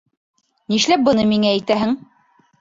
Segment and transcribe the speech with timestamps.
[0.73, 1.95] Нишләп быны миңә әйтәһең?